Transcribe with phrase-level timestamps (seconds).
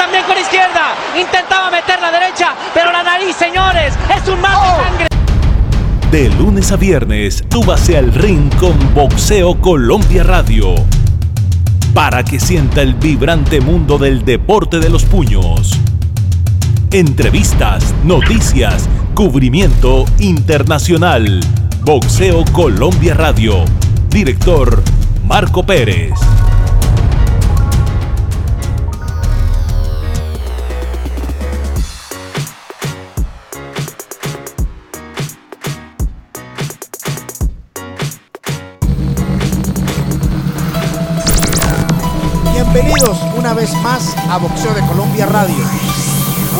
[0.00, 0.94] también con izquierda.
[1.14, 4.82] Intentaba meter la derecha, pero la nariz, señores, es un mar de Oh.
[4.82, 5.06] sangre.
[6.10, 10.74] De lunes a viernes, súbase al ring con Boxeo Colombia Radio.
[11.92, 15.78] Para que sienta el vibrante mundo del deporte de los puños.
[16.92, 21.40] Entrevistas, noticias, cubrimiento internacional.
[21.82, 23.66] Boxeo Colombia Radio.
[24.08, 24.82] Director
[25.26, 26.12] Marco Pérez.
[43.76, 45.64] Más a Boxeo de Colombia Radio,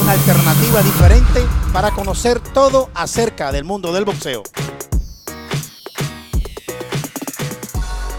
[0.01, 4.43] una alternativa diferente para conocer todo acerca del mundo del boxeo.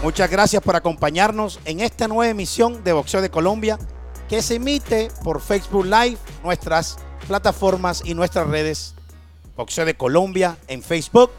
[0.02, 3.78] Muchas gracias por acompañarnos en esta nueva emisión de Boxeo de Colombia
[4.28, 8.94] que se emite por Facebook Live, nuestras plataformas y nuestras redes.
[9.56, 11.30] Boxeo de Colombia en Facebook,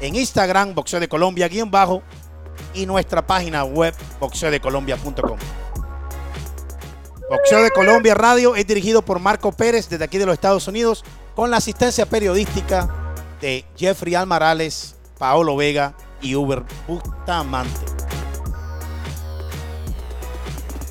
[0.00, 2.02] en Instagram, Boxeo de Colombia, guion bajo,
[2.74, 5.65] y nuestra página web boxeodecolombia.com.
[7.28, 11.04] Boxeo de Colombia Radio es dirigido por Marco Pérez desde aquí de los Estados Unidos
[11.34, 17.80] con la asistencia periodística de Jeffrey Almarales, Paolo Vega y Uber Bustamante.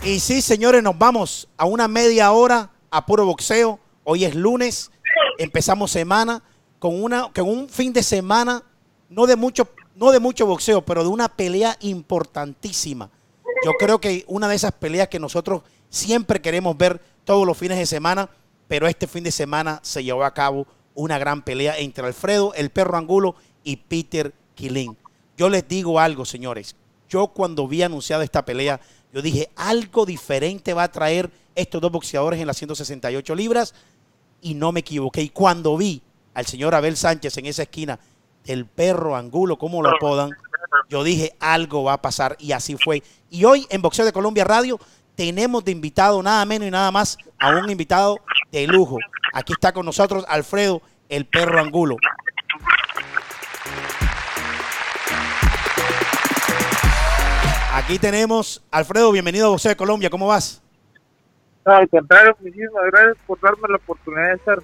[0.04, 3.80] Y sí, señores, nos vamos a una media hora a puro boxeo.
[4.04, 4.92] Hoy es lunes,
[5.38, 6.44] empezamos semana
[6.80, 8.62] con, una, con un fin de semana
[9.08, 13.10] no de mucho no de mucho boxeo, pero de una pelea importantísima.
[13.64, 15.62] Yo creo que una de esas peleas que nosotros
[15.96, 18.30] siempre queremos ver todos los fines de semana,
[18.68, 22.70] pero este fin de semana se llevó a cabo una gran pelea entre Alfredo, el
[22.70, 24.98] perro Angulo y Peter Killing.
[25.38, 26.76] Yo les digo algo, señores.
[27.10, 28.80] Yo cuando vi anunciada esta pelea,
[29.14, 33.74] yo dije, algo diferente va a traer estos dos boxeadores en las 168 libras
[34.42, 35.22] y no me equivoqué.
[35.22, 36.02] Y cuando vi
[36.34, 38.00] al señor Abel Sánchez en esa esquina,
[38.46, 40.32] el perro Angulo, como lo apodan,
[40.90, 43.02] yo dije algo va a pasar y así fue.
[43.30, 44.80] Y hoy en Boxeo de Colombia Radio
[45.16, 48.20] tenemos de invitado nada menos y nada más a un invitado
[48.52, 48.98] de lujo.
[49.34, 51.98] Aquí está con nosotros Alfredo, el perro Angulo.
[57.74, 60.62] Aquí tenemos, Alfredo, bienvenido a Boxeo de Colombia, ¿cómo vas?
[61.66, 64.64] No, al contrario, muchísimas gracias por darme la oportunidad de estar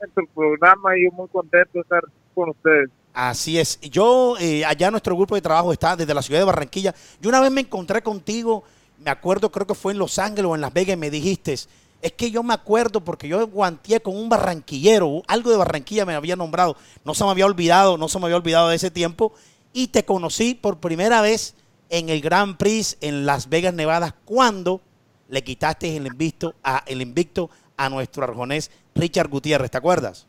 [0.00, 2.02] en tu programa y yo muy contento de estar
[2.34, 2.90] con ustedes.
[3.12, 3.80] Así es.
[3.80, 6.94] Yo, eh, allá nuestro grupo de trabajo está desde la ciudad de Barranquilla.
[7.20, 8.64] Yo una vez me encontré contigo,
[8.98, 11.52] me acuerdo, creo que fue en Los Ángeles o en Las Vegas, y me dijiste,
[11.52, 16.14] es que yo me acuerdo porque yo guanteé con un barranquillero, algo de Barranquilla me
[16.14, 19.32] había nombrado, no se me había olvidado, no se me había olvidado de ese tiempo,
[19.72, 21.54] y te conocí por primera vez
[21.90, 24.80] en el Grand Prix en Las Vegas, Nevada, cuando
[25.28, 30.26] le quitaste el invicto a, el invicto a nuestro arjonés Richard Gutiérrez, ¿te acuerdas?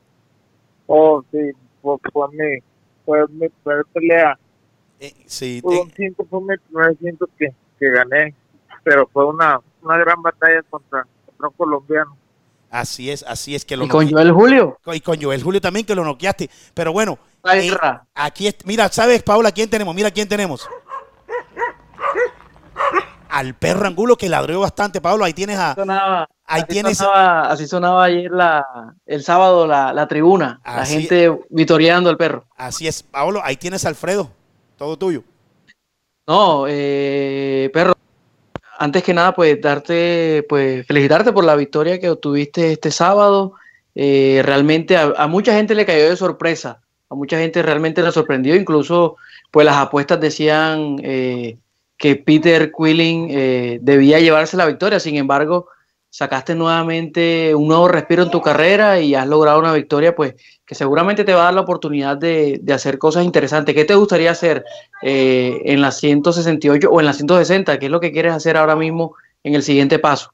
[0.87, 2.59] Oh, sí, fue, fue mi,
[3.05, 4.39] fue mi primera pelea.
[4.99, 6.97] Eh, sí, Fue te- un cinto, fue mi primer
[7.37, 8.35] que, que gané,
[8.83, 12.17] pero fue una, una gran batalla contra, contra un colombiano.
[12.71, 14.77] Así es, así es que lo Y con Joel Julio.
[14.93, 16.49] y con Joel Julio también que lo noqueaste.
[16.73, 17.17] Pero bueno,
[17.51, 17.75] eh,
[18.13, 19.95] aquí es- mira, ¿sabes, Paula, quién tenemos?
[19.95, 20.69] Mira quién tenemos.
[23.29, 25.23] Al perro Angulo que ladró bastante, Pablo.
[25.23, 25.75] Ahí tienes a.
[25.75, 26.97] Sonaba, Ahí así, tienes.
[26.97, 28.65] sonaba, así sonaba ayer la,
[29.05, 32.45] el sábado la, la tribuna, la gente vitoreando al perro.
[32.57, 33.39] Así es, Pablo.
[33.43, 34.31] Ahí tienes a Alfredo.
[34.77, 35.23] Todo tuyo.
[36.27, 37.93] No, eh, perro,
[38.79, 43.53] antes que nada, pues darte, pues felicitarte por la victoria que obtuviste este sábado.
[43.93, 46.79] Eh, realmente a, mucha gente le cayó de sorpresa,
[47.09, 49.17] a mucha gente realmente le sorprendió, incluso
[49.51, 51.57] pues las apuestas decían eh,
[51.97, 55.67] que Peter Quilling eh, debía llevarse la victoria, sin embargo,
[56.09, 60.75] sacaste nuevamente un nuevo respiro en tu carrera y has logrado una victoria pues que
[60.75, 63.75] seguramente te va a dar la oportunidad de, hacer cosas interesantes.
[63.75, 64.65] ¿Qué te gustaría hacer
[65.01, 67.79] eh, en la 168 o en la 160?
[67.79, 70.31] ¿Qué es lo que quieres hacer ahora mismo en el siguiente paso?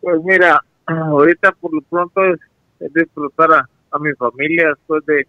[0.00, 2.40] Pues mira, ahorita por lo pronto es,
[2.80, 3.68] es disfrutar a,
[3.98, 5.26] mi familia después de,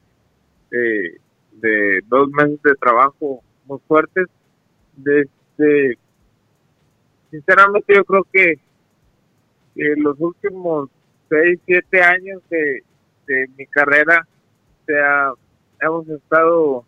[0.71, 1.21] de,
[1.53, 4.27] de dos meses de trabajo muy fuertes.
[4.97, 5.97] Desde,
[7.31, 8.59] sinceramente yo creo que,
[9.77, 10.89] que los últimos
[11.29, 12.83] seis, siete años de,
[13.27, 14.27] de mi carrera
[14.81, 15.33] o sea,
[15.81, 16.85] hemos estado,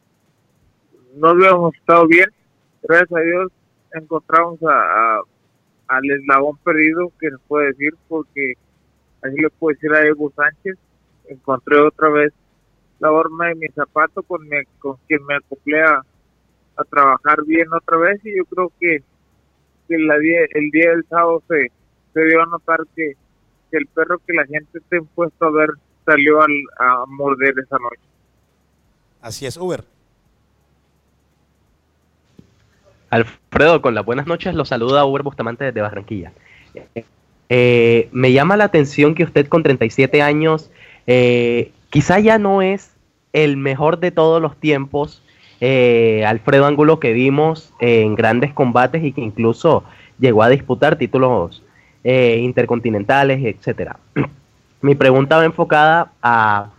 [1.16, 2.30] no habíamos estado bien.
[2.82, 3.52] Gracias a Dios
[3.94, 5.22] encontramos a,
[5.88, 8.54] al eslabón perdido, que se puede decir, porque
[9.22, 10.78] así le puedo decir a Evo Sánchez.
[11.28, 12.34] Encontré otra vez
[13.00, 16.02] la horma de mi zapato con, mi- con quien me acoplé a,
[16.90, 19.04] trabajar bien otra vez y yo creo que,
[19.90, 21.70] que la el día del sábado se,
[22.14, 23.14] se dio a notar que,
[23.72, 25.70] el perro que la gente está impuesto a ver
[26.06, 28.02] salió al, a morder esa noche.
[29.22, 29.84] Así es, Uber.
[33.12, 36.32] Alfredo, con las buenas noches, lo saluda Uber Bustamante desde Barranquilla.
[37.50, 40.70] Eh, me llama la atención que usted con 37 años
[41.08, 42.92] eh, quizá ya no es
[43.34, 45.24] el mejor de todos los tiempos,
[45.60, 49.84] eh, Alfredo Ángulo que vimos en grandes combates y que incluso
[50.20, 51.64] llegó a disputar títulos
[52.04, 53.98] intercontinentales, etcétera.
[54.82, 56.70] Mi pregunta va enfocada a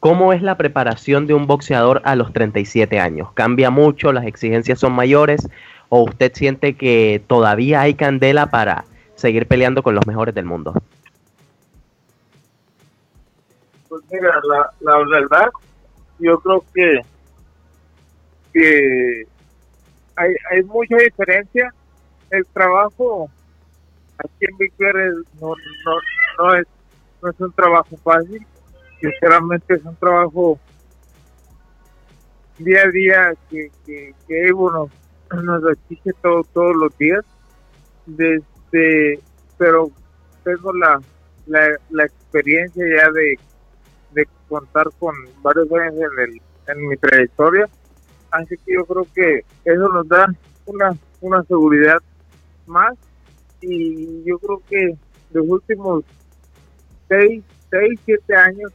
[0.00, 3.32] cómo es la preparación de un boxeador a los 37 años.
[3.34, 4.12] ¿Cambia mucho?
[4.12, 5.48] ¿Las exigencias son mayores?
[5.88, 8.84] ¿O usted siente que todavía hay candela para
[9.14, 10.74] seguir peleando con los mejores del mundo?
[13.88, 14.32] Pues mira,
[14.80, 15.50] la, verdad,
[16.18, 17.00] yo creo que,
[18.54, 19.26] que
[20.16, 21.72] hay, hay mucha diferencia.
[22.30, 23.30] El trabajo
[24.24, 24.72] aquí en Big
[25.40, 25.54] no, no,
[26.38, 26.66] no, es,
[27.22, 28.46] no es un trabajo fácil.
[29.00, 30.58] Sinceramente es un trabajo
[32.58, 34.90] día a día que, que, que Evo nos,
[35.42, 37.24] nos exige todo, todos los días.
[38.06, 39.20] Desde
[39.58, 39.90] pero
[40.42, 41.00] tengo la,
[41.46, 43.38] la, experiencia ya de,
[44.12, 47.68] de contar con varios años en, el, en mi trayectoria,
[48.32, 50.26] así que yo creo que eso nos da
[50.66, 51.98] una, una seguridad
[52.66, 52.94] más
[53.62, 54.96] y yo creo que
[55.32, 56.04] los últimos
[57.08, 58.72] seis, seis, siete años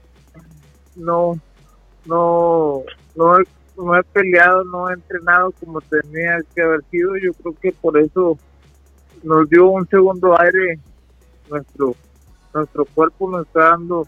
[0.95, 1.39] no,
[2.05, 2.83] no,
[3.15, 3.43] no he,
[3.77, 7.15] no he peleado, no he entrenado como tenía que haber sido.
[7.17, 8.37] Yo creo que por eso
[9.23, 10.79] nos dio un segundo aire,
[11.49, 11.95] nuestro,
[12.53, 14.07] nuestro cuerpo nos está dando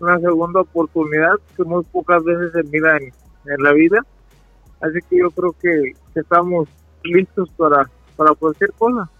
[0.00, 3.12] una segunda oportunidad que muy pocas veces se mira en,
[3.62, 4.04] la vida.
[4.80, 6.68] Así que yo creo que, estamos
[7.02, 9.10] listos para, para cualquier cosa.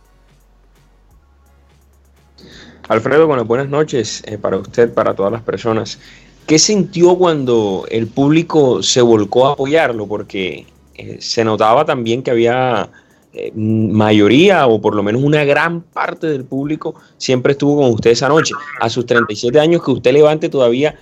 [2.89, 5.99] Alfredo, bueno, buenas noches eh, para usted, para todas las personas.
[6.47, 10.07] ¿Qué sintió cuando el público se volcó a apoyarlo?
[10.07, 12.91] Porque eh, se notaba también que había
[13.33, 18.11] eh, mayoría o por lo menos una gran parte del público siempre estuvo con usted
[18.11, 18.55] esa noche.
[18.81, 20.99] A sus 37 años que usted levante todavía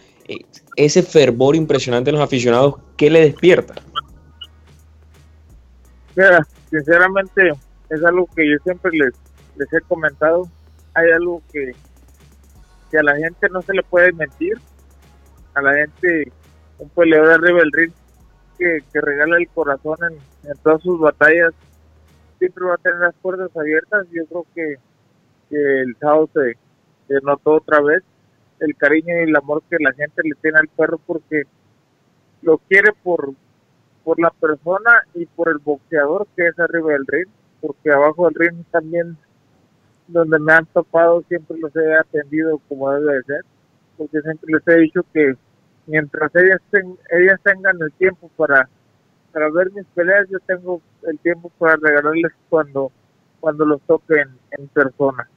[0.76, 3.75] ese fervor impresionante en los aficionados, ¿qué le despierta?
[6.70, 7.50] Sinceramente
[7.91, 10.49] es algo que yo siempre les he comentado.
[10.98, 11.72] Hay algo que,
[12.90, 14.58] que a la gente no se le puede mentir.
[15.54, 16.32] A la gente,
[16.78, 17.92] un peleador arriba del ring
[18.58, 21.52] que, que regala el corazón en, en todas sus batallas
[22.38, 24.06] siempre va a tener las puertas abiertas.
[24.10, 24.76] Yo creo que,
[25.50, 26.56] el sábado se,
[27.22, 28.02] notó otra vez
[28.60, 31.44] el cariño y el amor que la gente le tiene al perro porque
[32.42, 33.32] lo quiere por,
[34.04, 37.28] por la persona y por el boxeador que es arriba del ring,
[37.62, 39.16] porque abajo del ring también
[40.08, 43.44] donde me han topado siempre los he atendido como debe de ser,
[43.96, 45.34] porque siempre les he dicho que
[45.87, 46.60] mientras ellas,
[47.10, 48.69] ellas tengan el tiempo para
[49.32, 52.90] para ver mis peleas yo tengo el tiempo para regalarles cuando,
[53.40, 55.28] cuando los toquen en persona.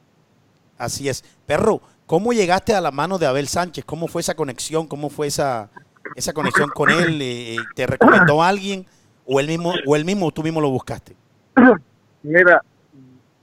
[0.78, 1.24] Así es.
[1.46, 3.86] Perro, ¿cómo llegaste a la mano de Abel Sánchez?
[3.86, 4.88] ¿Cómo fue esa conexión?
[4.88, 5.70] ¿Cómo fue esa,
[6.16, 7.22] esa conexión con él?
[7.22, 8.86] Eh, eh, ¿Te recomendó alguien
[9.26, 11.16] o él mismo o él mismo tú mismo lo buscaste?
[12.24, 12.64] Mira,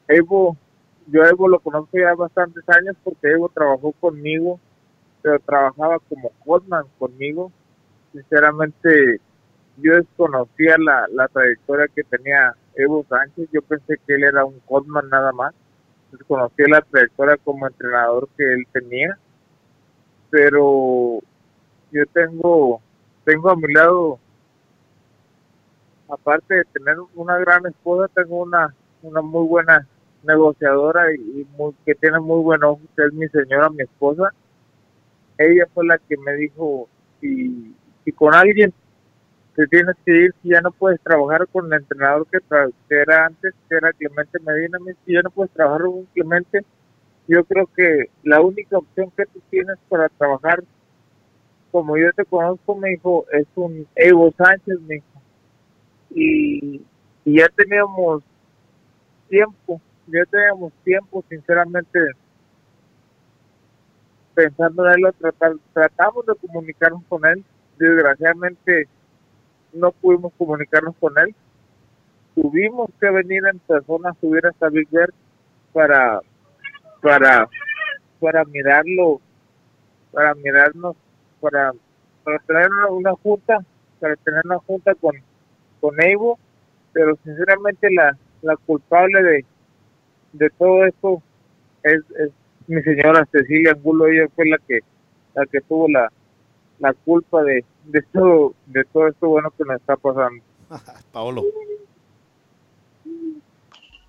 [0.08, 0.56] Evo,
[1.10, 4.60] yo Evo lo conozco ya bastantes años porque Evo trabajó conmigo,
[5.22, 7.50] pero trabajaba como Codman conmigo.
[8.12, 9.20] Sinceramente,
[9.78, 14.58] yo desconocía la, la trayectoria que tenía Evo Sánchez, yo pensé que él era un
[14.60, 15.54] Codman nada más,
[16.12, 19.18] desconocía la trayectoria como entrenador que él tenía,
[20.30, 21.20] pero
[21.90, 22.80] yo tengo,
[23.24, 24.18] tengo a mi lado,
[26.08, 29.86] aparte de tener una gran esposa, tengo una, una muy buena
[30.22, 31.46] negociadora y,
[31.84, 34.32] que tiene muy buen ojo, que es mi señora, mi esposa.
[35.36, 36.88] Ella fue la que me dijo,
[37.20, 38.72] si, si con alguien
[39.58, 42.38] te tienes que ir si ya no puedes trabajar con el entrenador que,
[42.90, 46.64] era antes, que era Clemente Medina, si ya no puedes trabajar con Clemente,
[47.26, 50.62] yo creo que la única opción que tú tienes para trabajar,
[51.72, 55.22] como yo te conozco, me dijo, es un Evo Sánchez, me dijo.
[56.14, 56.82] Y,
[57.24, 58.22] ya teníamos
[59.28, 59.80] tiempo,
[60.12, 61.98] ya teníamos tiempo, sinceramente,
[64.34, 67.44] pensando en él, tratar, tratamos de comunicarnos con él,
[67.78, 68.88] desgraciadamente
[69.72, 71.34] no pudimos comunicarnos con él.
[72.34, 75.10] Tuvimos que venir en persona a subir hasta Big Bear
[75.72, 76.20] para,
[77.02, 77.48] para,
[78.20, 79.20] para mirarlo,
[80.12, 80.96] para mirarnos,
[81.40, 81.72] para,
[82.22, 83.58] para tener una, junta,
[83.98, 85.16] para tener una junta con,
[85.80, 86.38] con Evo,
[86.92, 89.44] pero sinceramente la, la culpable de,
[90.38, 91.22] de todo esto
[91.82, 92.30] es, es
[92.66, 94.80] mi señora Cecilia Angulo, ella fue la que
[95.34, 96.10] la que tuvo la,
[96.78, 100.42] la culpa de, de todo de todo esto bueno que nos está pasando.
[101.12, 101.44] Paolo.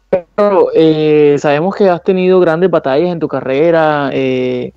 [0.10, 4.10] Pero, eh, sabemos que has tenido grandes batallas en tu carrera.
[4.12, 4.72] Eh,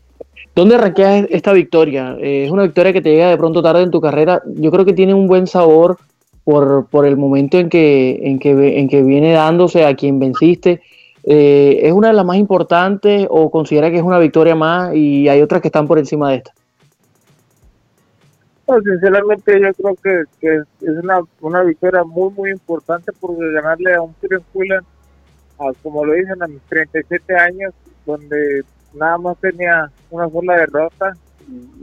[0.55, 2.17] ¿Dónde arranqueas esta victoria?
[2.21, 4.43] Eh, es una victoria que te llega de pronto tarde en tu carrera.
[4.47, 5.97] Yo creo que tiene un buen sabor
[6.45, 10.83] por, por el momento en que, en, que, en que viene dándose a quien venciste.
[11.25, 15.29] Eh, ¿Es una de las más importantes o considera que es una victoria más y
[15.29, 16.53] hay otras que están por encima de esta?
[18.67, 24.03] No, sinceramente yo creo que, es una, una victoria muy muy importante porque ganarle a
[24.03, 24.15] un
[25.59, 27.75] a, como lo dicen, a mis 37 años,
[28.07, 28.63] donde
[28.95, 31.13] nada más tenía una sola derrota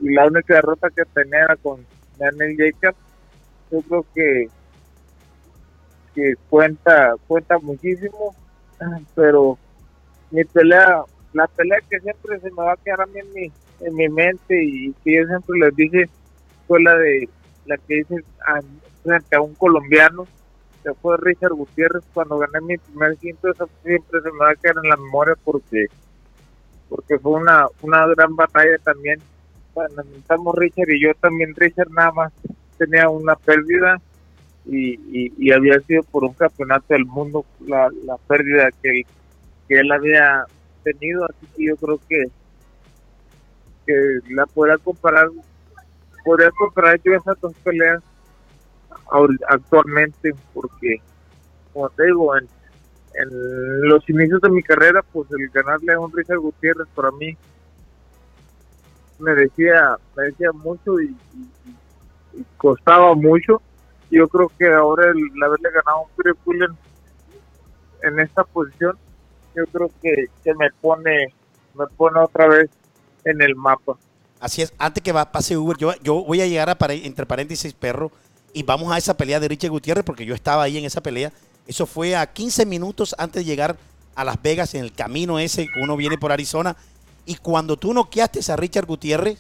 [0.02, 1.86] y, la única derrota que tenía era con
[2.18, 2.96] Daniel Jacob.
[3.72, 4.48] Yo creo que
[6.16, 8.34] que cuenta cuenta muchísimo,
[9.16, 9.58] pero
[10.32, 13.52] mi pelea, la pelea que siempre se me va a quedar a mí en mi,
[13.82, 16.10] en mi mente y que yo siempre les dije
[16.68, 17.28] fue la de
[17.66, 18.24] la que hice
[19.04, 20.28] frente a un colombiano
[20.84, 24.56] que fue Richard Gutiérrez cuando gané mi primer quinto eso siempre se me va a
[24.56, 25.88] quedar en la memoria porque
[26.90, 29.20] porque fue una una gran batalla también.
[29.74, 31.56] Cuando estamos Richard y yo también.
[31.56, 32.34] Richard nada más
[32.78, 34.02] tenía una pérdida
[34.66, 39.04] y, y, había sido por un campeonato del mundo la, la pérdida que,
[39.68, 40.46] que él había
[40.84, 42.26] tenido así que yo creo que
[43.86, 45.30] que la podría comparar
[46.24, 48.04] podría comparar yo esas dos peleas
[49.48, 51.02] actualmente porque
[51.74, 52.48] como te digo en,
[53.16, 57.36] en los inicios de mi carrera pues el ganarle a un Richard Gutiérrez para mí
[59.18, 59.98] me decía
[60.54, 61.16] mucho y
[62.58, 63.62] costaba mucho
[64.10, 66.72] yo creo que ahora el, el haberle ganado un Pullen
[68.04, 68.98] en esta posición
[69.56, 71.34] yo creo que, que me pone
[71.76, 72.70] me pone otra vez
[73.26, 73.98] en el mapa
[74.40, 78.12] Así es, antes que pase Uber, yo, yo voy a llegar a entre paréntesis, perro,
[78.54, 81.34] y vamos a esa pelea de Richard Gutiérrez, porque yo estaba ahí en esa pelea.
[81.68, 83.78] Eso fue a 15 minutos antes de llegar
[84.16, 86.78] a Las Vegas, en el camino ese, uno viene por Arizona.
[87.26, 89.40] Y cuando tú noqueaste a Richard Gutiérrez,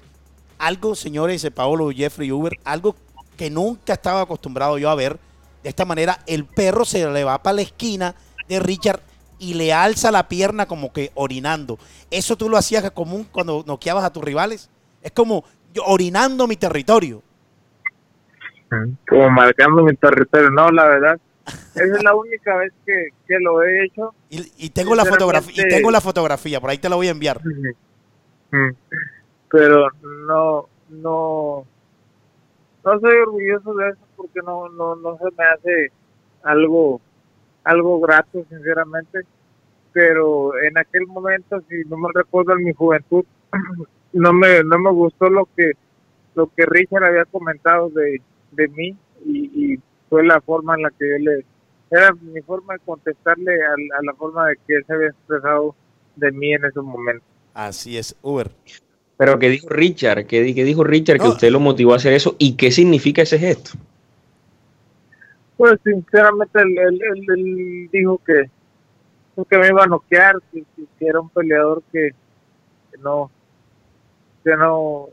[0.58, 2.96] algo, señores, Paolo, Jeffrey, Uber, algo
[3.40, 5.18] que nunca estaba acostumbrado yo a ver.
[5.64, 8.14] De esta manera, el perro se le va para la esquina
[8.50, 9.00] de Richard
[9.40, 11.80] y le alza la pierna como que orinando.
[12.12, 14.70] Eso tú lo hacías común cuando noqueabas a tus rivales.
[15.02, 17.24] Es como yo orinando mi territorio.
[19.08, 20.50] como marcando mi territorio.
[20.50, 21.20] No, la verdad,
[21.76, 24.14] esa es la única vez que, que lo he hecho.
[24.30, 27.12] Y, y tengo la fotografía, y tengo la fotografía, por ahí te la voy a
[27.12, 27.40] enviar.
[29.50, 29.88] Pero
[30.28, 31.66] no, no,
[32.84, 35.92] no soy orgulloso de eso porque no, no, no se me hace
[36.44, 37.02] algo,
[37.64, 39.22] algo grato, sinceramente.
[39.92, 43.26] Pero en aquel momento, si no me recuerdo en mi juventud,
[44.14, 45.72] no me, no me gustó lo que,
[46.36, 48.22] lo que Richard había comentado de,
[48.52, 48.96] de mí
[49.26, 51.46] y, y fue la forma en la que yo le,
[51.92, 55.76] era mi forma de contestarle a, a la forma de que él se había expresado
[56.16, 57.28] de mí en esos momentos.
[57.54, 58.52] Así es, Uber.
[59.20, 60.28] Pero ¿qué dijo Richard?
[60.28, 62.38] ¿Qué, di- qué dijo Richard que usted lo motivó a hacer eso?
[62.40, 63.72] ¿Y qué significa ese gesto?
[65.58, 68.50] Pues sinceramente él, él- él- él dijo que,
[69.50, 72.12] que me iba a noquear, que, que- que era un peleador que,
[72.92, 73.30] que no
[74.46, 75.10] que no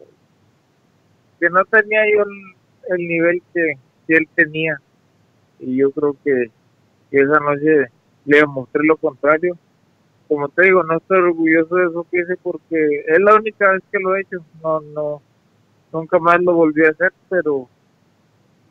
[1.41, 3.73] que no tenía yo el, el nivel que,
[4.07, 4.81] que él tenía
[5.59, 6.47] y yo creo que,
[7.11, 7.91] que esa noche
[8.25, 9.59] le demostré lo contrario.
[10.29, 13.83] Como te digo, no estoy orgulloso de eso que hice porque es la única vez
[13.93, 14.39] que lo he hecho.
[14.63, 15.23] No, no,
[15.93, 17.69] nunca más lo volví a hacer, pero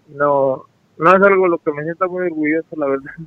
[0.09, 0.63] no,
[0.97, 3.11] no es algo lo que me sienta muy orgulloso, la verdad.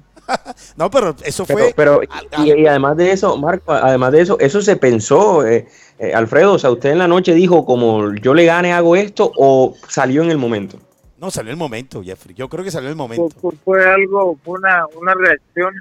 [0.77, 1.73] No, pero eso fue.
[1.75, 2.03] pero
[2.37, 5.67] y, y además de eso, Marco, además de eso, eso se pensó, eh,
[5.99, 9.33] eh, Alfredo, o sea, usted en la noche dijo como yo le gane, hago esto,
[9.39, 10.79] o salió en el momento.
[11.17, 12.35] No, salió el momento, Jeffrey.
[12.35, 13.41] Yo creo que salió el fue, momento.
[13.41, 15.73] fue- fue algo, fue una, una reacción,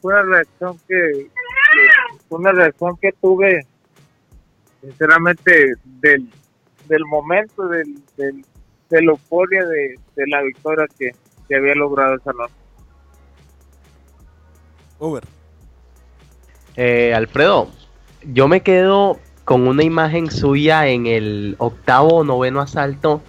[0.00, 1.26] fue una reacción que,
[2.28, 3.66] una reacción que tuve,
[4.80, 6.28] sinceramente, del,
[6.88, 8.44] del momento, del, del,
[8.90, 11.12] de la euforia de, de la victoria que,
[11.48, 12.54] que había logrado esa noche.
[14.98, 15.24] Uber.
[16.76, 17.70] Eh, Alfredo,
[18.22, 23.22] yo me quedo con una imagen suya en el octavo o noveno asalto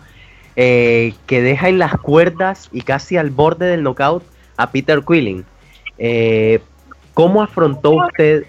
[0.55, 4.23] eh, que deja en las cuerdas y casi al borde del knockout
[4.57, 5.45] a Peter Quilling.
[5.97, 6.59] Eh,
[7.19, 8.45] ¿Cómo afrontó usted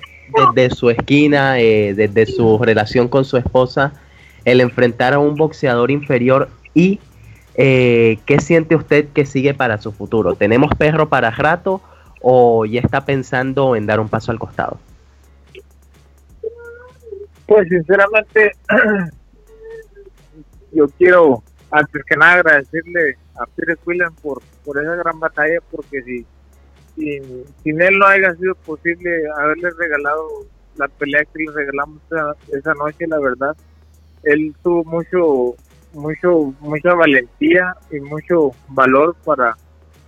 [0.54, 3.94] desde su esquina, eh, desde su relación con su esposa,
[4.44, 7.00] el enfrentar a un boxeador inferior y
[7.56, 10.36] eh, qué siente usted que sigue para su futuro?
[10.36, 11.82] ¿Tenemos perro para rato
[12.22, 14.78] o ya está pensando en dar un paso al costado?
[17.46, 18.52] Pues sinceramente,
[20.72, 26.04] yo quiero antes que nada agradecerle a Peter Quillen por, por esa gran batalla, porque
[26.04, 26.24] si
[26.96, 30.28] sin, sin él no haya sido posible haberle regalado
[30.76, 33.56] la pelea que le regalamos esa, esa noche, la verdad,
[34.22, 35.56] él tuvo mucho,
[35.92, 39.56] mucho, mucha valentía y mucho valor para,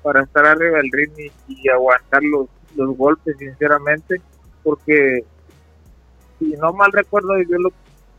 [0.02, 1.12] para estar arriba del ring
[1.48, 4.20] y, aguantar los, los golpes, sinceramente,
[4.62, 5.24] porque
[6.38, 7.70] si no mal recuerdo, yo lo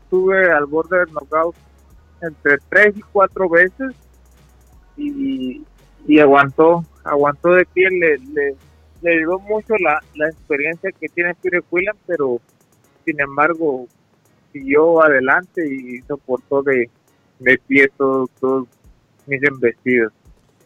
[0.09, 1.55] tuve al borde del knockout
[2.21, 3.93] entre tres y cuatro veces
[4.95, 5.63] y,
[6.07, 8.55] y aguantó, aguantó de pie, le, le,
[9.01, 12.39] le ayudó mucho la, la experiencia que tiene Peter Quillen, pero
[13.05, 13.87] sin embargo
[14.51, 16.89] siguió adelante y soportó de,
[17.39, 18.67] de pie todos, todos
[19.25, 20.13] mis embestidos.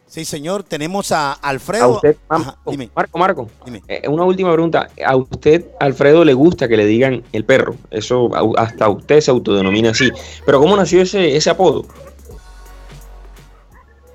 [0.06, 0.62] Sí, señor.
[0.62, 1.84] Tenemos a Alfredo.
[1.84, 2.90] A usted, Ajá, Marco, dime.
[2.96, 3.82] Marco, Marco, Dime.
[3.88, 4.88] eh, una última pregunta.
[5.04, 7.74] ¿A usted, Alfredo, le gusta que le digan el perro?
[7.90, 10.10] Eso hasta usted se autodenomina así.
[10.46, 11.84] Pero ¿cómo nació ese, ese apodo?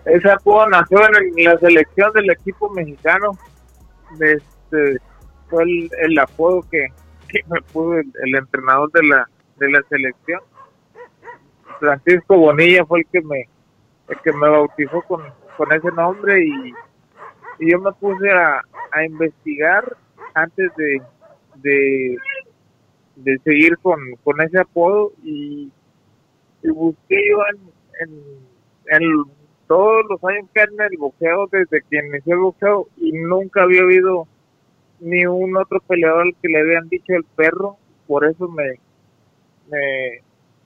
[0.06, 3.32] Ese apodo nació en la selección del equipo mexicano.
[4.20, 5.00] Este,
[5.50, 6.88] fue el, el apodo que,
[7.48, 10.42] me puso el, el entrenador de la, de la selección.
[11.80, 13.48] Francisco Bonilla fue el que me,
[14.10, 15.24] el que me bautizó con,
[15.58, 16.74] con ese nombre y,
[17.60, 19.96] y yo me puse a, a investigar
[20.34, 21.02] antes de,
[21.56, 22.18] de,
[23.16, 25.72] de seguir con, con ese apodo y,
[26.62, 29.24] y busqué yo en, en, en
[29.68, 33.82] todos los años que en el boxeo, desde que inició el boxeo, y nunca había
[33.82, 34.28] habido
[35.00, 37.78] ni un otro peleador que le habían dicho el perro,
[38.08, 38.80] por eso me,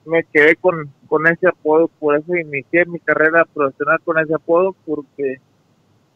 [0.04, 4.74] me, quedé con, con ese apodo, por eso inicié mi carrera profesional con ese apodo,
[4.86, 5.40] porque,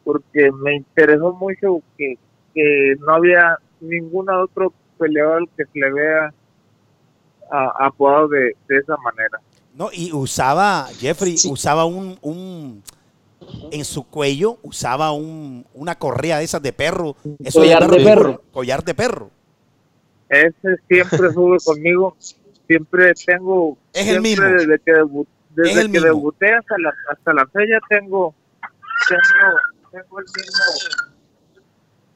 [0.05, 2.17] porque me interesó mucho que,
[2.55, 6.33] que no había ningún otro peleador que se le vea
[7.51, 9.39] apodado de, de esa manera.
[9.75, 11.51] No, y usaba, Jeffrey, Sí.
[11.51, 12.83] usaba un, un-
[13.71, 17.17] en su cuello, usaba un, una correa de esas de perro.
[17.43, 18.43] Eso Collar de perro.
[18.53, 19.31] Collar de perro.
[20.29, 22.17] Ese siempre sube conmigo.
[22.67, 23.77] Siempre tengo.
[23.93, 24.47] Es el mismo.
[24.47, 26.07] Desde que, debu- desde Es que mismo.
[26.07, 28.35] debuté hasta la, hasta la fecha tengo.
[29.09, 29.57] Tengo,
[29.91, 31.63] tengo el mismo.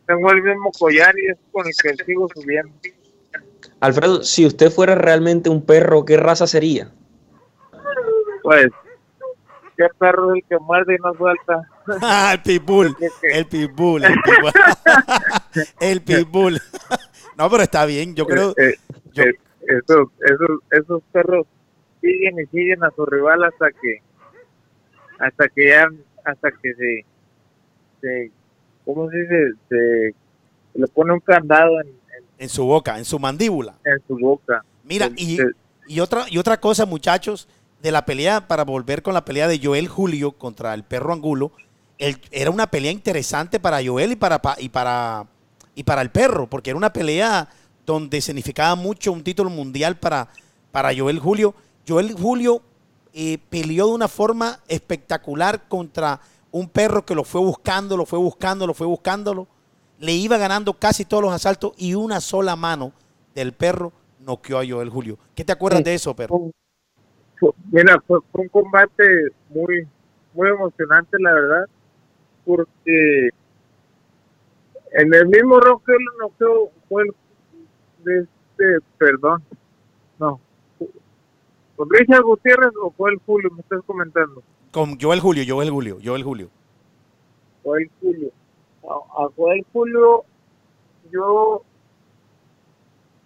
[0.06, 2.72] Tengo el mismo collar y es con el que sigo subiendo.
[3.80, 6.90] Alfredo, si usted fuera realmente un perro, ¿qué raza sería?
[8.46, 8.68] Pues,
[9.76, 11.68] ¿qué perro es el que muerde y no suelta?
[12.00, 14.52] Ah, el pitbull, el pitbull, el pitbull.
[15.80, 16.60] el pitbull.
[17.36, 18.50] No, pero está bien, yo creo.
[18.50, 18.76] Eh, eh,
[19.12, 21.44] yo- eh, esos, esos, esos perros
[22.00, 24.00] siguen y siguen a su rival hasta que
[25.18, 25.88] hasta que ya
[26.24, 27.04] hasta que se,
[28.00, 28.30] se
[28.84, 29.50] ¿cómo se dice?
[29.68, 30.14] Se,
[30.72, 33.74] se le pone un candado en, en, En su boca, en su mandíbula.
[33.84, 34.64] en su boca.
[34.84, 35.56] Mira, El- y, el-
[35.88, 37.48] y otra, y otra cosa, muchachos,
[37.82, 41.52] de la pelea, para volver con la pelea de Joel Julio contra el perro Angulo,
[41.98, 45.26] el- era una pelea interesante para Joel y para, pa- y, para,
[45.74, 47.48] y para el perro, porque era una pelea
[47.84, 50.28] donde significaba mucho un título mundial para,
[50.72, 51.54] para Joel Julio.
[51.86, 52.62] Joel Julio
[53.12, 58.18] eh, peleó de una forma espectacular contra un perro que lo fue buscando, lo fue
[58.18, 59.46] buscando, lo fue buscándolo.
[59.98, 62.92] Le iba ganando casi todos los asaltos y una sola mano
[63.34, 65.18] del perro noqueó a Joel Julio.
[65.34, 66.34] ¿Qué te acuerdas de eso, perro?
[67.38, 69.86] Fue- mira, fue, fue un combate muy
[70.34, 71.64] muy emocionante, la verdad,
[72.44, 73.28] porque
[74.92, 77.14] en el mismo round que lo noqueó fue el
[78.04, 79.42] de este, perdón,
[80.18, 80.38] no,
[81.76, 83.50] ¿con Richard Gutiérrez o fue el Julio?
[83.52, 84.42] Me estás comentando.
[84.72, 86.48] Con Joel Julio, Joel Julio, Joel Julio.
[87.64, 88.30] Joel Julio.
[88.88, 90.24] A, a Joel Julio
[91.10, 91.62] yo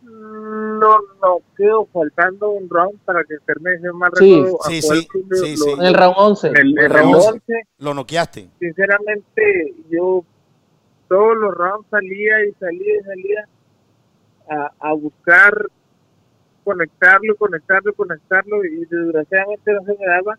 [0.03, 5.65] no noqueo faltando un round para que termine no mal Sí, sí, sí, sí, lo-
[5.65, 5.71] sí.
[5.79, 6.49] En el round 11.
[6.49, 8.49] en el, en el round 11, Lo noqueaste.
[8.59, 10.25] sinceramente yo
[11.09, 13.49] todos los rounds salía y salía y salía
[14.49, 15.53] a, a buscar
[16.65, 20.39] conectarlo, conectarlo, conectarlo y desgraciadamente no se me daba.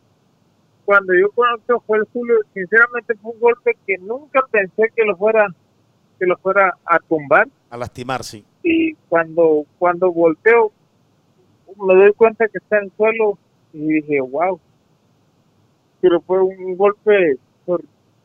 [0.86, 5.16] Cuando yo conecto a Joel Julio, sinceramente fue un golpe que nunca pensé que lo
[5.18, 5.48] fuera
[6.20, 8.46] que lo fuera a tumbar A lastimar, sí.
[8.64, 10.72] Y cuando cuando volteo
[11.78, 13.38] me doy cuenta que está en el suelo
[13.74, 14.60] y dije wow
[16.02, 17.38] pero fue un golpe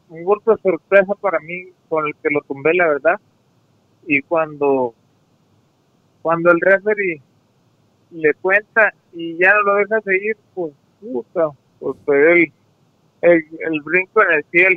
[0.09, 3.20] un golpe sorpresa para mí con el que lo tumbé la verdad.
[4.07, 4.94] Y cuando
[6.22, 7.20] cuando el referee
[8.11, 12.53] le cuenta y ya no lo deja seguir pues puta pues el,
[13.22, 14.77] el, el brinco en el cielo.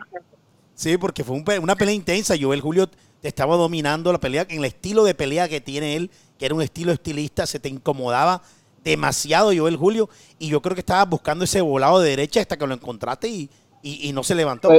[0.74, 2.36] Sí, porque fue un una pelea intensa.
[2.40, 6.10] Joel Julio te estaba dominando la pelea en el estilo de pelea que tiene él,
[6.38, 8.42] que era un estilo estilista, se te incomodaba
[8.84, 12.66] demasiado, Joel Julio, y yo creo que estabas buscando ese volado de derecha hasta que
[12.66, 13.50] lo encontraste y,
[13.84, 14.70] y- y no se levantó.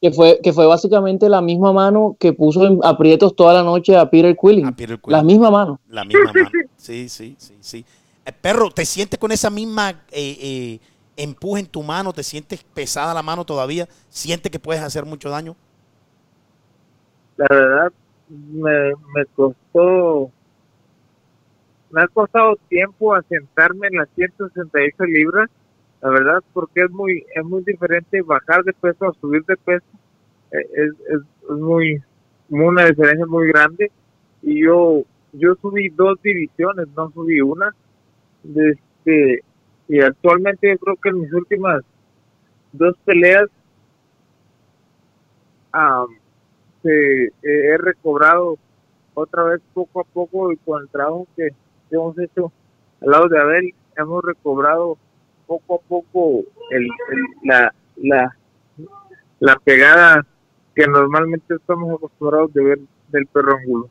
[0.00, 3.96] Que fue, que fue básicamente la misma mano que puso en aprietos toda la noche
[3.96, 4.66] a Peter Quilling.
[4.66, 5.12] A Peter Quilling.
[5.16, 5.80] La misma mano.
[5.88, 6.50] La misma mano.
[6.76, 7.84] Sí, sí, sí, sí.
[8.24, 10.80] Eh, perro, ¿te sientes con esa misma eh, eh,
[11.16, 12.12] empuje en tu mano?
[12.12, 13.88] ¿Te sientes pesada la mano todavía?
[14.10, 15.56] ¿Sientes que puedes hacer mucho daño?
[17.36, 17.92] La verdad,
[18.28, 20.30] me, me costó,
[21.90, 25.48] me ha costado tiempo asentarme en las 168 libras,
[26.02, 29.84] la verdad, porque es muy, es muy diferente bajar de peso a subir de peso.
[30.52, 32.02] Eh, Es, es, es muy,
[32.50, 33.92] una diferencia muy grande.
[34.42, 37.74] Y yo, yo subí dos divisiones, no subí una.
[38.44, 39.40] Este,
[39.88, 41.82] y actualmente yo creo que en mis últimas
[42.72, 43.48] dos peleas,
[45.72, 46.06] se-
[46.88, 48.56] eh, he recobrado
[49.14, 51.48] otra vez poco a poco y con el trabajo que,
[51.88, 52.52] que hemos hecho
[53.02, 54.96] al lado de Abel, hemos recobrado
[55.46, 56.90] poco a poco el, el-
[57.44, 58.36] la, la,
[59.40, 60.26] la pegada
[60.74, 63.88] que normalmente estamos acostumbrados de ver del perro angulo.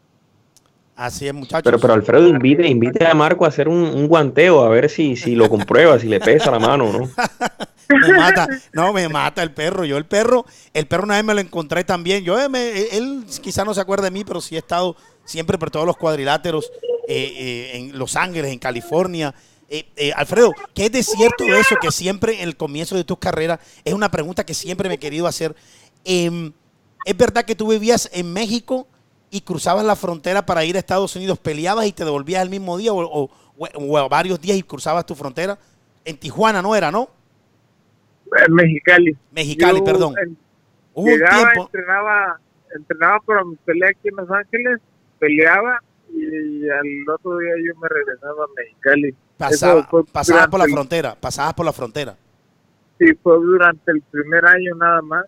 [0.96, 1.64] Así es, muchachos.
[1.64, 5.16] Pero, pero Alfredo, invite, invite a Marco a hacer un, un guanteo, a ver si,
[5.16, 7.10] si lo comprueba, si le pesa la mano, ¿no?
[7.90, 9.86] me mata, no, me mata el perro.
[9.86, 12.24] Yo el perro, el perro una vez me lo encontré también.
[12.24, 15.58] Yo eh, me- él quizá no se acuerda de mí, pero sí he estado siempre
[15.58, 16.72] por todos los cuadriláteros
[17.08, 19.34] eh, eh, en Los Ángeles, en California.
[19.68, 23.04] Eh, eh, Alfredo, ¿qué es de cierto de eso que siempre en el comienzo de
[23.04, 25.56] tus carreras es una pregunta que siempre me he querido hacer?
[26.04, 26.54] Em,
[27.06, 28.88] ¿Es verdad que tú vivías en México
[29.32, 32.78] y cruzabas la frontera para ir a Estados Unidos, peleabas y te devolvías el mismo
[32.78, 35.58] día o, o- varios días y cruzabas tu frontera?
[36.04, 37.10] En Tijuana no era, ¿no?
[38.50, 39.16] Mexicali.
[39.32, 40.16] Mexicali, Yo, perdón.
[40.22, 40.38] en-
[40.94, 41.66] Hubo un llegaba, tiempo.
[41.66, 42.40] entrenaba,
[42.76, 44.80] entrenaba para mi pelea aquí en Los Ángeles,
[45.20, 45.80] peleaba
[46.14, 49.16] y al otro día yo me regresaba a Mexicali.
[49.38, 52.16] Pasaba, pasabas por la el- frontera, pasabas por la frontera.
[52.98, 55.26] Sí, fue durante el primer año nada más.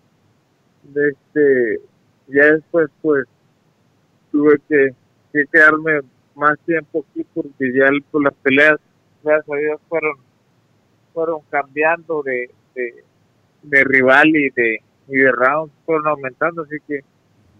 [0.96, 1.82] Este,
[2.28, 3.26] ya después, pues,
[4.32, 4.90] tuve que,
[5.34, 6.00] que quedarme
[6.36, 8.78] más tiempo aquí porque ya pues, las peleas,
[9.24, 10.18] gracias a Dios, fueron,
[11.14, 13.04] fueron cambiando de, de,
[13.64, 17.02] de rival y de, y de rounds, fueron aumentando, así que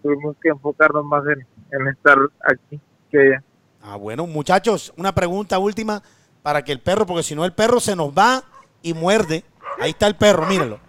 [0.04, 2.18] tuvimos que enfocarnos más en, en estar
[2.50, 2.80] aquí
[3.12, 3.44] que allá.
[3.82, 6.02] Ah, bueno, muchachos, una pregunta última
[6.44, 8.44] para que el perro, porque si no el perro se nos va
[8.82, 9.44] y muerde.
[9.80, 10.80] Ahí está el perro, mírenlo.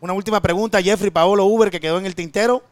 [0.00, 2.62] Una última pregunta, Jeffrey Paolo Uber, que quedó en el tintero.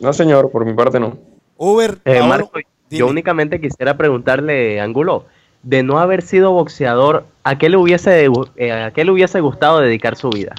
[0.00, 1.18] No, señor, por mi parte no.
[1.56, 2.50] Uber, Eh, Paolo, Marco,
[2.88, 2.98] dime.
[3.00, 5.26] yo únicamente quisiera preguntarle, Angulo,
[5.62, 8.26] de no haber sido boxeador, ¿a qué le hubiese,
[8.56, 10.54] eh, a qué le hubiese gustado dedicar su vida?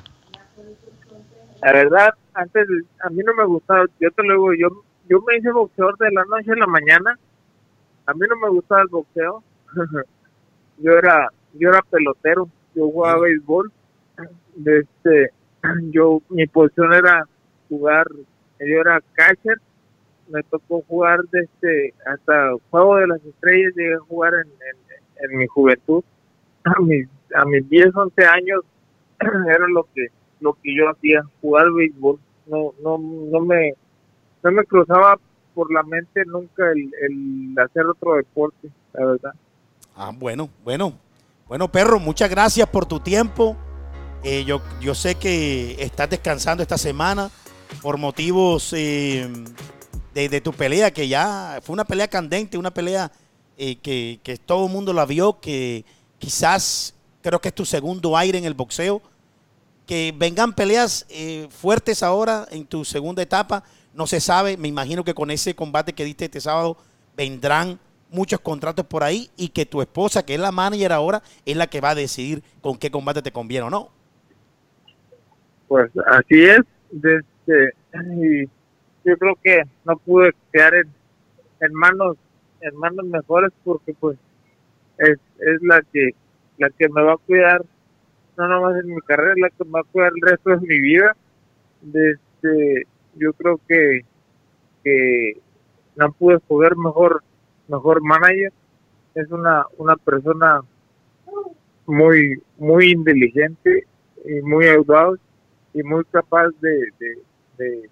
[1.62, 2.68] La verdad, antes
[3.04, 6.12] a mí no me gustaba, yo te lo digo, yo, yo me hice boxeador de
[6.12, 7.18] la noche a la mañana.
[8.06, 9.44] A mí no me gustaba el boxeo.
[10.78, 13.72] yo era yo era pelotero, yo jugaba béisbol.
[14.66, 15.32] Este,
[15.92, 17.28] yo mi posición era
[17.70, 18.08] jugar,
[18.60, 19.60] yo era catcher.
[20.30, 25.32] Me tocó jugar de este hasta Juego de las Estrellas llegué a jugar en, en,
[25.32, 26.04] en mi juventud.
[26.64, 28.62] A mis a mis 10, 11 años
[29.20, 30.08] era lo que
[30.40, 32.20] lo que yo hacía, jugar béisbol.
[32.48, 33.74] No, no, no me,
[34.44, 35.20] no me cruzaba
[35.54, 39.34] por la mente nunca el, el hacer otro deporte, la verdad.
[39.96, 40.94] Ah, bueno, bueno.
[41.48, 43.58] Bueno, perro, muchas gracias por tu tiempo.
[44.24, 47.30] Eh, yo, yo sé que estás descansando esta semana
[47.82, 49.28] por motivos eh,
[50.14, 53.12] de, de tu pelea, que ya fue una pelea candente, una pelea
[53.58, 55.84] eh, que, que todo el mundo la vio, que
[56.22, 59.02] quizás creo que es tu segundo aire en el boxeo.
[59.86, 64.56] Que vengan peleas eh, fuertes ahora en tu segunda etapa, no se sabe.
[64.56, 66.78] Me imagino que con ese combate que diste este sábado
[67.18, 67.78] vendrán
[68.10, 71.68] muchos contratos por ahí y que tu esposa, que es la manager ahora, es la
[71.68, 73.90] que va a decidir con qué combate te conviene o no.
[75.68, 76.62] Pues así es.
[76.92, 77.74] Desde,
[79.04, 80.88] yo creo que no pude quedar en,
[81.60, 82.18] en manos
[82.62, 84.18] en manos mejores porque pues
[85.02, 86.12] es, es la que
[86.58, 87.64] la que me va a cuidar
[88.38, 90.80] no nomás en mi carrera, la que me va a cuidar el resto de mi
[90.80, 91.16] vida.
[91.82, 94.06] Desde, yo creo que,
[94.84, 95.38] que
[95.96, 97.24] no pude escoger mejor
[97.68, 98.54] mejor manager.
[99.16, 100.62] Es una una persona
[101.86, 103.88] muy muy inteligente
[104.24, 105.20] y muy audaz
[105.74, 107.18] y muy capaz de, de,
[107.58, 107.90] de,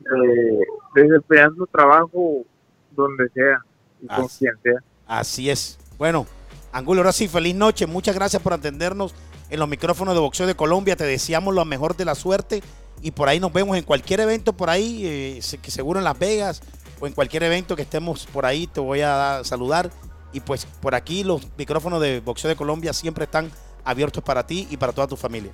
[0.00, 2.44] de, de desempeñar su trabajo
[2.92, 3.60] donde sea
[4.00, 4.82] y con quien sea.
[5.06, 5.78] Así es.
[5.98, 6.26] Bueno,
[6.72, 7.86] Angulo, ahora sí, feliz noche.
[7.86, 9.14] Muchas gracias por atendernos
[9.48, 10.96] en los micrófonos de boxeo de Colombia.
[10.96, 12.62] Te deseamos lo mejor de la suerte
[13.02, 16.18] y por ahí nos vemos en cualquier evento por ahí, eh, que seguro en Las
[16.18, 16.62] Vegas
[17.00, 19.90] o en cualquier evento que estemos por ahí, te voy a dar- saludar
[20.32, 23.50] Y pues por aquí los micrófonos de Boxeo de Colombia siempre están
[23.84, 25.52] abiertos para ti y para toda tu familia.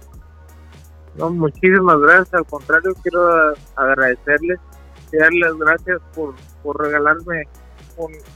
[1.16, 2.34] Muchísimas gracias.
[2.34, 4.58] Al contrario, quiero agradecerles
[5.12, 6.34] y darles gracias por,
[6.80, 7.44] regalarme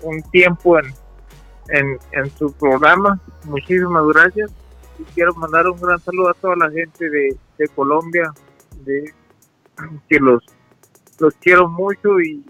[0.02, 0.94] un tiempo en,
[1.68, 3.20] en, en, su programa.
[3.44, 4.50] Muchísimas gracias.
[4.98, 8.32] Y quiero mandar un gran saludo a toda la gente de, de Colombia,
[8.84, 9.12] de
[10.08, 10.44] que los,
[11.18, 12.44] los quiero mucho y,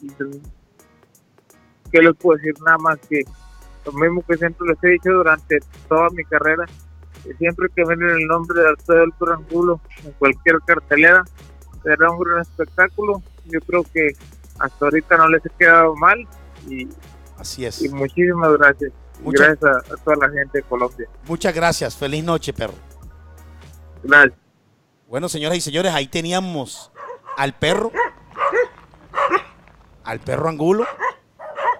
[0.00, 0.08] y
[1.90, 3.22] que les puedo decir nada más que
[3.84, 5.58] lo mismo que siempre les he dicho durante
[5.88, 6.64] toda mi carrera,
[7.22, 11.24] que siempre que ven el nombre de Alfredo del en cualquier cartelera,
[11.82, 13.22] será un gran espectáculo.
[13.44, 14.14] Yo creo que
[14.58, 16.26] hasta ahorita no les he quedado mal
[16.68, 16.88] y,
[17.38, 17.82] Así es.
[17.82, 18.92] y muchísimas gracias.
[19.22, 21.08] Muchas- gracias a, a toda la gente de Colombia.
[21.26, 21.96] Muchas gracias.
[21.96, 22.74] Feliz noche, perro.
[24.02, 24.38] Gracias.
[25.08, 26.90] Bueno, señoras y señores, ahí teníamos
[27.36, 27.90] al perro.
[30.04, 30.86] Al perro Angulo.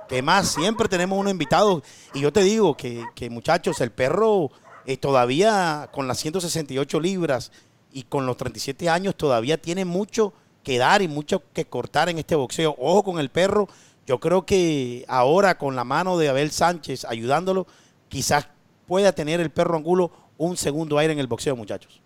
[0.08, 0.48] ¿Qué más?
[0.48, 1.82] Siempre tenemos unos invitados.
[2.12, 4.50] Y yo te digo que, que, muchachos, el perro
[4.86, 7.52] eh, todavía con las 168 libras
[7.92, 12.18] y con los 37 años todavía tiene mucho que dar y mucho que cortar en
[12.18, 12.74] este boxeo.
[12.78, 13.68] Ojo con el perro.
[14.06, 17.66] Yo creo que ahora con la mano de Abel Sánchez ayudándolo,
[18.08, 18.48] quizás
[18.86, 22.02] pueda tener el perro Angulo un segundo aire en el boxeo, muchachos.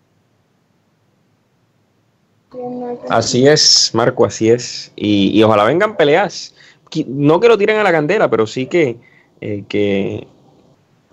[3.09, 4.91] Así es, Marco, así es.
[4.95, 6.55] Y, y ojalá vengan peleas.
[7.07, 8.97] No que lo tiren a la candela, pero sí que,
[9.41, 10.27] eh, que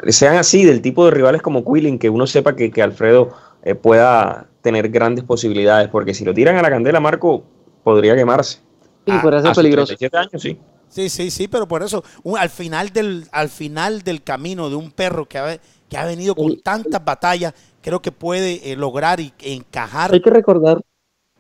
[0.09, 3.75] sean así, del tipo de rivales como Quilling, que uno sepa que, que Alfredo eh,
[3.75, 7.45] pueda tener grandes posibilidades, porque si lo tiran a la candela, Marco
[7.85, 8.59] podría quemarse.
[9.07, 9.95] Sí, Ah, podría A ser sus peligroso.
[9.97, 10.59] 37 años, sí.
[10.89, 14.77] Sí, sí, sí, pero por eso, un- al, final del, al final del camino de
[14.77, 18.77] un perro que ha, que ha venido con El- tantas batallas, creo que puede eh,
[18.77, 20.81] lograr y encajar Hay que recordar,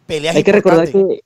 [0.06, 1.20] peleas hay que recordar que,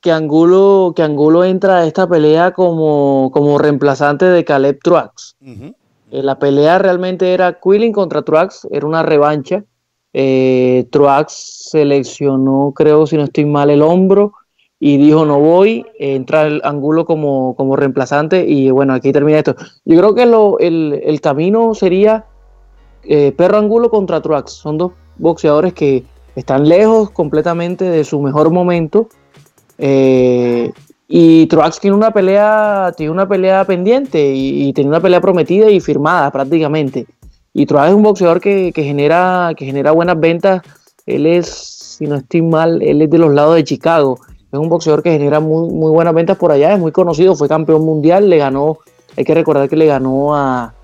[0.00, 5.36] que Angulo, que Angulo entra a esta pelea como, como reemplazante de Caleb Truax.
[5.40, 9.64] Eh, La pelea realmente era Quilling contra Truax, era una revancha.
[10.12, 14.34] Eh, Truax seleccionó, creo, si no estoy mal, el hombro
[14.84, 15.86] y dijo no voy.
[16.00, 19.54] Eh, entra el Angulo como, como reemplazante y bueno, aquí termina esto.
[19.84, 22.24] Yo creo que lo- el, el camino sería
[23.04, 24.50] eh, Perro Angulo contra Truax.
[24.50, 26.02] Son dos boxeadores que
[26.34, 29.08] están lejos completamente de su mejor momento.
[29.78, 30.72] Eh,
[31.06, 35.70] y Truax tiene una pelea, tiene una pelea pendiente y, y tiene una pelea prometida
[35.70, 37.06] y firmada prácticamente.
[37.54, 40.60] Y Truax es un boxeador que, que genera, que genera buenas ventas.
[41.06, 44.18] Él es, si no estoy mal, él es de los lados de Chicago.
[44.52, 47.48] Es un boxeador que genera muy, muy buenas ventas por allá, es muy conocido, fue
[47.48, 48.78] campeón mundial, le ganó,
[49.16, 50.74] hay que recordar que le ganó a,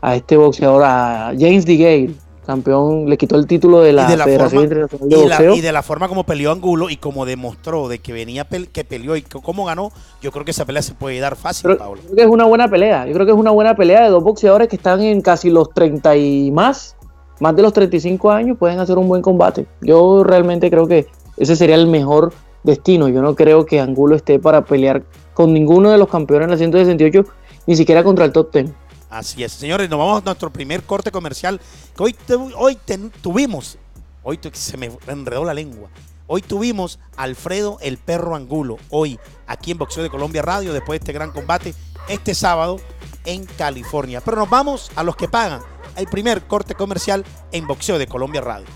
[0.00, 2.12] a este boxeador, a James DeGale,
[2.46, 5.36] campeón, le quitó el título de la, de la Federación forma- Internacional de Y, la-
[5.38, 5.54] Boxeo.
[5.56, 9.16] y de la forma como peleó Angulo y como demostró de que venía que peleó
[9.16, 9.90] y cómo ganó,
[10.22, 12.00] yo creo que esa pelea se puede dar fácil, Creo, Pablo.
[12.04, 13.06] creo que es una buena pelea.
[13.08, 15.70] Yo creo que es una buena pelea de dos boxeadores que están en casi los
[15.70, 16.94] 30 y más,
[17.40, 19.66] más de los 35 años, pueden hacer un buen combate.
[19.80, 22.32] Yo realmente creo que ese sería el mejor
[22.66, 23.08] destino.
[23.08, 25.02] Yo no creo que Angulo esté para pelear
[25.32, 27.24] con ninguno de los campeones en la 168,
[27.66, 28.70] ni siquiera contra el top 10.
[29.08, 31.60] Así es, señores, nos vamos a nuestro primer corte comercial.
[31.96, 32.16] Que hoy
[32.56, 32.78] hoy
[33.22, 33.78] tuvimos,
[34.22, 35.88] hoy se me enredó la lengua.
[36.26, 40.98] Hoy tuvimos a Alfredo el Perro Angulo, hoy aquí en Boxeo de Colombia Radio, después
[40.98, 41.72] de este gran combate,
[42.08, 42.80] este sábado
[43.24, 44.20] en California.
[44.20, 45.60] Pero nos vamos a los que pagan
[45.96, 48.66] el primer corte comercial en Boxeo de Colombia Radio.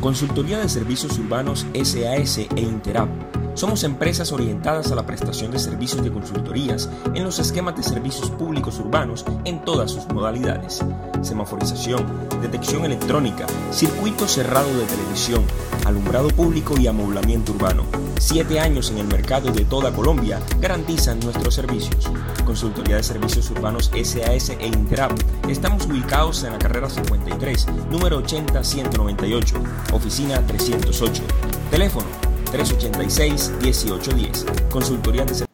[0.00, 3.08] Consultoría de Servicios Urbanos SAS e Interap.
[3.54, 8.30] Somos empresas orientadas a la prestación de servicios de consultorías en los esquemas de servicios
[8.30, 10.84] públicos urbanos en todas sus modalidades.
[11.22, 12.04] Semaforización,
[12.42, 15.44] detección electrónica, circuito cerrado de televisión,
[15.84, 17.84] alumbrado público y amoblamiento urbano.
[18.18, 22.10] Siete años en el mercado de toda Colombia garantizan nuestros servicios.
[22.44, 25.12] Consultoría de Servicios Urbanos SAS e Interap.
[25.48, 29.54] Estamos ubicados en la carrera 53, número 80-198,
[29.92, 31.22] oficina 308.
[31.70, 32.06] Teléfono
[32.52, 34.68] 386-1810.
[34.70, 35.44] Consultoría de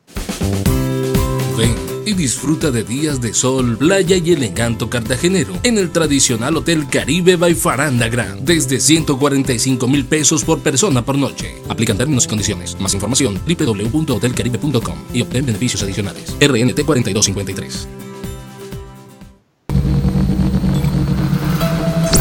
[1.57, 6.57] Ven y disfruta de días de sol, playa y el encanto cartagenero en el tradicional
[6.57, 11.57] Hotel Caribe by Faranda Grand desde 145 mil pesos por persona por noche.
[11.69, 12.77] Aplican términos y condiciones.
[12.81, 16.37] Más información www.hotelcaribe.com y obtén beneficios adicionales.
[16.41, 17.89] RNT 4253.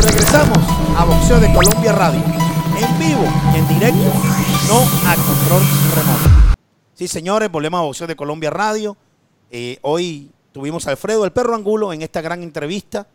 [0.05, 0.57] Regresamos
[0.97, 2.23] a Boxeo de Colombia Radio.
[2.77, 3.23] En vivo
[3.55, 4.13] en directo,
[4.67, 5.63] no a control
[5.95, 6.55] remoto.
[6.93, 8.97] Sí, señores, volvemos a Boxeo de Colombia Radio.
[9.51, 13.07] Eh, hoy tuvimos a Alfredo el Perro Angulo en esta gran entrevista,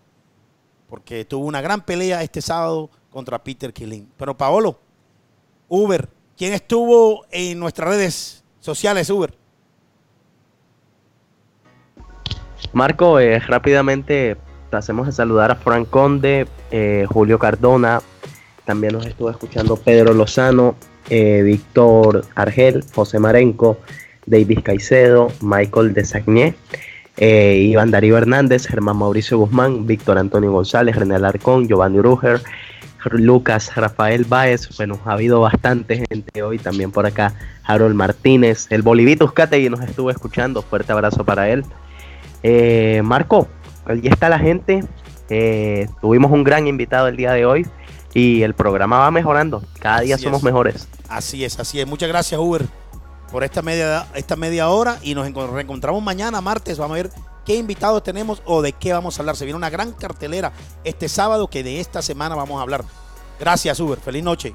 [0.88, 4.08] porque tuvo una gran pelea este sábado contra Peter Killing.
[4.16, 4.78] Pero Paolo,
[5.68, 9.32] Uber, ¿quién estuvo en nuestras redes sociales, Uber?
[12.72, 14.36] Marco, eh, rápidamente
[14.72, 18.02] hacemos a saludar a Frank Conde, eh, Julio Cardona,
[18.64, 20.74] también nos estuvo escuchando Pedro Lozano,
[21.08, 23.78] Víctor Argel, José Marenco,
[24.26, 26.54] David Caicedo, Michael Desagné,
[27.16, 32.40] eh, Iván Darío Hernández, Germán Mauricio Guzmán, Víctor Antonio González, René Alarcón, Giovanni Ruger,
[33.12, 37.34] Lucas Rafael Báez, bueno, ha habido bastante gente hoy, también por acá
[37.64, 41.64] Harold Martínez, el Bolivitus y nos estuvo escuchando, fuerte abrazo para él.
[42.42, 43.48] Eh, Marco,
[43.84, 44.84] allí está la gente,
[45.28, 47.66] eh, tuvimos un gran invitado el día de hoy
[48.14, 50.44] y el programa va mejorando, cada día Así somos es.
[50.44, 50.88] mejores.
[51.08, 51.86] Así es, así es.
[51.86, 52.62] Muchas gracias, Uber,
[53.30, 56.78] por esta media, esta media hora y nos enco- reencontramos mañana, martes.
[56.78, 57.10] Vamos a ver
[57.44, 59.36] qué invitados tenemos o de qué vamos a hablar.
[59.36, 60.52] Se viene una gran cartelera
[60.84, 62.84] este sábado que de esta semana vamos a hablar.
[63.40, 63.98] Gracias, Uber.
[63.98, 64.54] Feliz noche.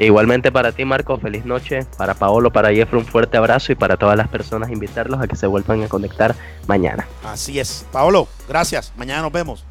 [0.00, 1.84] Igualmente para ti, Marco, feliz noche.
[1.96, 5.34] Para Paolo, para Jeffrey, un fuerte abrazo y para todas las personas, invitarlos a que
[5.34, 6.36] se vuelvan a conectar
[6.68, 7.06] mañana.
[7.24, 7.84] Así es.
[7.90, 8.92] Paolo, gracias.
[8.96, 9.64] Mañana nos vemos.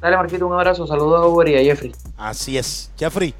[0.00, 0.86] Dale, Marquito, un abrazo.
[0.86, 1.94] Saludos a Uber y a Jeffrey.
[2.16, 2.90] Así es.
[2.98, 3.34] Jeffrey,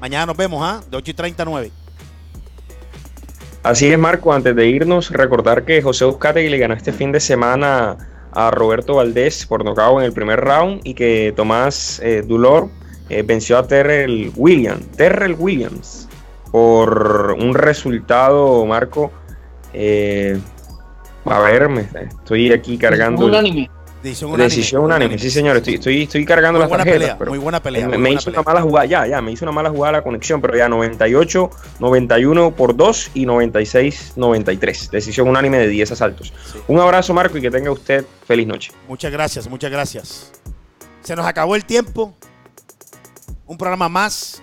[0.00, 0.80] mañana nos vemos, ¿ah?
[0.90, 1.70] De 8 y 39.
[3.62, 4.32] Así es, Marco.
[4.32, 7.96] Antes de irnos, recordar que José Uzcategui le ganó este fin de semana
[8.32, 12.68] a Roberto Valdés por nocaut en el primer round y que Tomás eh, Dulor
[13.08, 14.86] eh, venció a Terrell Williams.
[14.96, 16.08] Terrell Williams
[16.50, 19.12] por un resultado, Marco.
[19.72, 20.38] eh,
[21.26, 23.24] a ver, me- estoy aquí cargando.
[23.24, 23.70] el- Unánime.
[24.02, 24.48] Decisión unánime.
[24.48, 27.00] Decisión unánime, sí señor, estoy, estoy, estoy cargando Muy las buena tarjetas.
[27.02, 27.86] pelea, pero muy buena pelea.
[27.86, 28.40] me, buena hizo pelea.
[28.40, 31.50] una mala jugada, ya, ya, me hizo una mala jugada la conexión, pero ya 98,
[31.80, 34.90] 91 por 2 y 96, 93.
[34.90, 36.32] Decisión unánime de 10 asaltos.
[36.50, 36.58] Sí.
[36.68, 38.72] Un abrazo, Marco, y que tenga usted feliz noche.
[38.88, 40.32] Muchas gracias, muchas gracias.
[41.02, 42.14] Se nos acabó el tiempo.
[43.46, 44.42] Un programa más.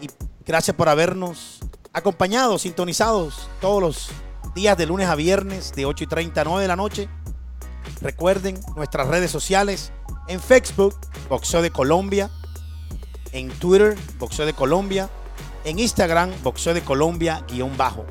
[0.00, 0.08] Y
[0.46, 1.60] gracias por habernos
[1.92, 4.10] acompañado, sintonizados todos los
[4.54, 7.08] días de lunes a viernes de 8 y 30 a 9 de la noche.
[8.00, 9.92] Recuerden nuestras redes sociales
[10.26, 10.96] en Facebook,
[11.28, 12.30] Boxeo de Colombia,
[13.32, 15.10] en Twitter, Boxeo de Colombia,
[15.64, 18.06] en Instagram, Boxeo de Colombia, guion bajo.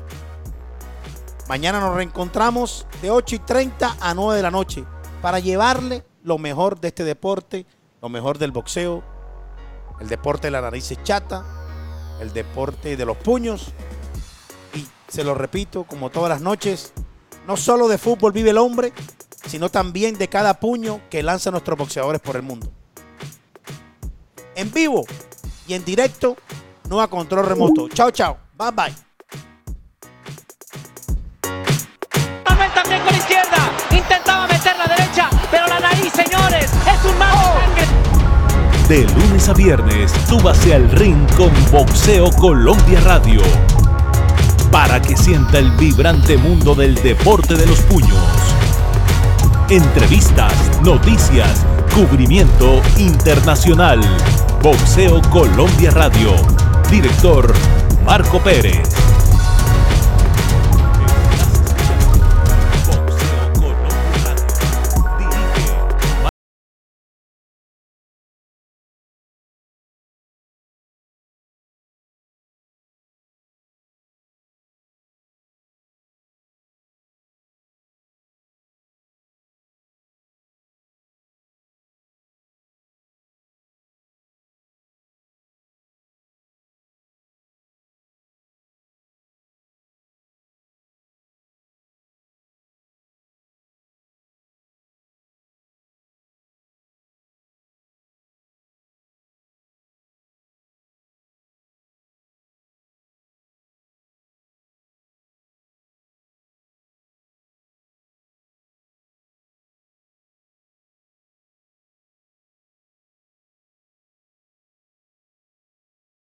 [1.48, 4.84] Mañana nos reencontramos de 8 y 30 a 9 de la noche
[5.20, 7.66] para llevarle lo mejor de este deporte,
[8.00, 9.02] lo mejor del boxeo,
[10.00, 11.44] el deporte de la nariz chata,
[12.20, 13.72] el deporte de los puños.
[14.74, 16.92] Y se lo repito, como todas las noches,
[17.48, 18.92] no solo de fútbol vive el hombre,
[19.46, 22.70] sino también de cada puño que lanzan nuestros boxeadores por el mundo.
[24.54, 25.04] En vivo
[25.66, 26.36] y en directo,
[26.88, 27.88] no a control remoto.
[27.88, 28.36] Chao, chao.
[28.58, 28.94] Bye, bye.
[32.44, 33.72] Manuel también con la izquierda.
[33.90, 37.60] Intentaba meter la derecha, pero la nariz, señores, es un mago.
[38.88, 43.40] De lunes a viernes, súbase al ring con Boxeo Colombia Radio.
[44.72, 48.49] Para que sienta el vibrante mundo del deporte de los puños.
[49.70, 50.52] Entrevistas,
[50.82, 54.00] noticias, cubrimiento internacional.
[54.64, 56.34] Boxeo Colombia Radio.
[56.90, 57.54] Director
[58.04, 58.99] Marco Pérez.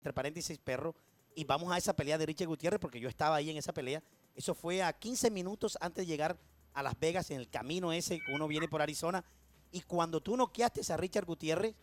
[0.03, 0.93] Entre paréntesis, perro,
[1.33, 4.03] y vamos a esa pelea de Richard Gutiérrez porque yo estaba ahí en esa pelea.
[4.35, 6.37] Eso fue a 15 minutos antes de llegar
[6.73, 9.23] a Las Vegas en el camino ese uno viene por Arizona.
[9.71, 11.73] Y cuando tú noqueaste a Richard Gutiérrez,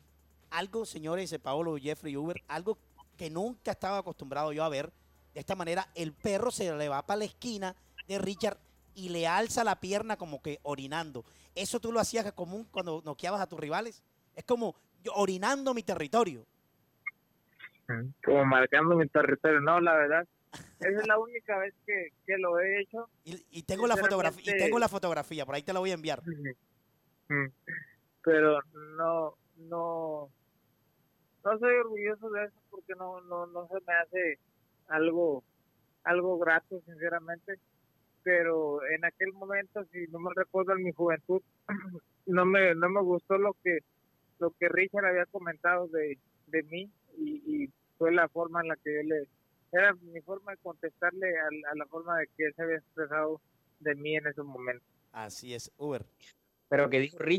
[0.51, 2.77] algo, señores Paolo Jeffrey Uber, algo
[3.16, 4.93] que nunca estaba acostumbrado yo a ver.
[5.33, 7.75] De esta manera, el perro se le va para la esquina
[8.07, 8.59] de Richard
[8.95, 11.25] y le alza la pierna como que orinando.
[11.55, 14.03] Eso tú lo hacías común cuando noqueabas a tus rivales.
[14.35, 16.47] Es como yo orinando mi territorio.
[18.24, 19.61] Como marcando mi territorio.
[19.61, 20.28] No, la verdad,
[20.80, 23.09] esa es la única vez que, que lo he hecho.
[23.24, 25.95] Y, y tengo la fotografía, y tengo la fotografía, por ahí te la voy a
[25.95, 26.22] enviar.
[28.22, 28.61] Pero
[28.97, 30.30] no, no,
[31.45, 34.38] no soy orgulloso de eso porque no, no, no se me hace
[34.88, 35.45] algo,
[36.05, 37.59] algo grato, sinceramente.
[38.22, 41.43] pero en aquel momento, si no me recuerdo en mi juventud,
[42.26, 43.78] no me no me gustó lo que
[44.38, 48.76] lo que Richard había comentado de, de mí y, y fue la forma en la
[48.76, 49.26] que yo le
[49.72, 53.42] era mi forma de contestarle a, a la forma de que él se había expresado
[53.80, 54.88] de mí en esos momentos.
[55.12, 56.07] Así es, Uber.
[56.70, 57.30] Pero que dijo Richard